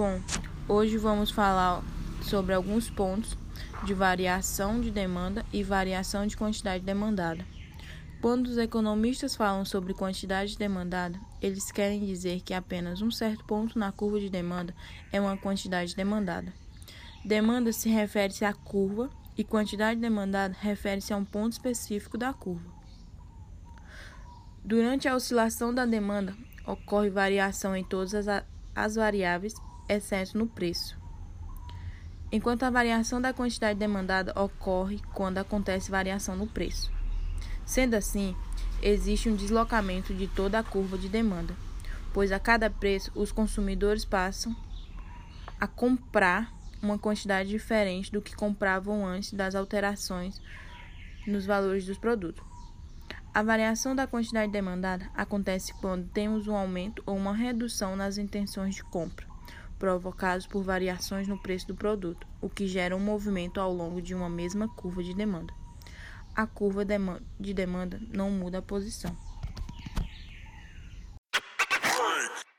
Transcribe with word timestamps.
Bom, 0.00 0.18
hoje 0.66 0.96
vamos 0.96 1.30
falar 1.30 1.84
sobre 2.22 2.54
alguns 2.54 2.88
pontos 2.88 3.36
de 3.84 3.92
variação 3.92 4.80
de 4.80 4.90
demanda 4.90 5.44
e 5.52 5.62
variação 5.62 6.26
de 6.26 6.38
quantidade 6.38 6.82
demandada. 6.82 7.44
Quando 8.22 8.46
os 8.46 8.56
economistas 8.56 9.36
falam 9.36 9.62
sobre 9.62 9.92
quantidade 9.92 10.56
demandada, 10.56 11.20
eles 11.42 11.70
querem 11.70 12.06
dizer 12.06 12.40
que 12.40 12.54
apenas 12.54 13.02
um 13.02 13.10
certo 13.10 13.44
ponto 13.44 13.78
na 13.78 13.92
curva 13.92 14.18
de 14.18 14.30
demanda 14.30 14.74
é 15.12 15.20
uma 15.20 15.36
quantidade 15.36 15.94
demandada. 15.94 16.50
Demanda 17.22 17.70
se 17.70 17.90
refere-se 17.90 18.42
à 18.42 18.54
curva 18.54 19.10
e 19.36 19.44
quantidade 19.44 20.00
demandada 20.00 20.56
refere-se 20.58 21.12
a 21.12 21.16
um 21.18 21.26
ponto 21.26 21.52
específico 21.52 22.16
da 22.16 22.32
curva. 22.32 22.70
Durante 24.64 25.06
a 25.06 25.14
oscilação 25.14 25.74
da 25.74 25.84
demanda, 25.84 26.34
ocorre 26.66 27.10
variação 27.10 27.76
em 27.76 27.84
todas 27.84 28.14
as, 28.14 28.44
as 28.74 28.94
variáveis, 28.94 29.52
exceto 29.90 30.38
no 30.38 30.46
preço. 30.46 30.98
Enquanto 32.32 32.62
a 32.62 32.70
variação 32.70 33.20
da 33.20 33.32
quantidade 33.32 33.78
demandada 33.78 34.32
ocorre 34.40 35.00
quando 35.14 35.38
acontece 35.38 35.90
variação 35.90 36.36
no 36.36 36.46
preço. 36.46 36.92
Sendo 37.66 37.94
assim, 37.94 38.36
existe 38.80 39.28
um 39.28 39.34
deslocamento 39.34 40.14
de 40.14 40.28
toda 40.28 40.58
a 40.58 40.62
curva 40.62 40.96
de 40.96 41.08
demanda, 41.08 41.54
pois 42.12 42.30
a 42.30 42.38
cada 42.38 42.70
preço 42.70 43.10
os 43.14 43.32
consumidores 43.32 44.04
passam 44.04 44.54
a 45.60 45.66
comprar 45.66 46.52
uma 46.82 46.98
quantidade 46.98 47.48
diferente 47.48 48.10
do 48.10 48.22
que 48.22 48.34
compravam 48.34 49.06
antes 49.06 49.32
das 49.32 49.54
alterações 49.54 50.40
nos 51.26 51.44
valores 51.44 51.84
dos 51.84 51.98
produtos. 51.98 52.42
A 53.32 53.42
variação 53.42 53.94
da 53.94 54.06
quantidade 54.06 54.50
demandada 54.50 55.08
acontece 55.14 55.72
quando 55.74 56.08
temos 56.08 56.48
um 56.48 56.56
aumento 56.56 57.02
ou 57.06 57.16
uma 57.16 57.34
redução 57.34 57.94
nas 57.94 58.18
intenções 58.18 58.74
de 58.74 58.82
compra, 58.82 59.24
provocados 59.80 60.46
por 60.46 60.62
variações 60.62 61.26
no 61.26 61.42
preço 61.42 61.66
do 61.66 61.74
produto, 61.74 62.24
o 62.40 62.48
que 62.48 62.68
gera 62.68 62.94
um 62.94 63.00
movimento 63.00 63.60
ao 63.60 63.74
longo 63.74 64.00
de 64.00 64.14
uma 64.14 64.30
mesma 64.30 64.68
curva 64.68 65.02
de 65.02 65.12
demanda 65.12 65.52
a 66.34 66.46
curva 66.46 66.84
de 67.38 67.52
demanda 67.52 68.00
não 68.12 68.30
muda 68.30 68.58
a 68.58 68.62
posição. 68.62 69.14